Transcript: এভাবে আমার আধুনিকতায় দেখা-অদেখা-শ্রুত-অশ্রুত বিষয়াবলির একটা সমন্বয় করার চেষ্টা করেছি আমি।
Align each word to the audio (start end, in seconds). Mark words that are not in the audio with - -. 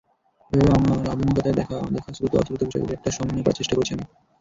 এভাবে 0.51 0.71
আমার 0.77 0.99
আধুনিকতায় 1.05 1.55
দেখা-অদেখা-শ্রুত-অশ্রুত 1.59 2.61
বিষয়াবলির 2.61 2.97
একটা 2.97 3.09
সমন্বয় 3.11 3.43
করার 3.45 3.57
চেষ্টা 3.59 3.75
করেছি 3.75 3.91
আমি। 3.95 4.05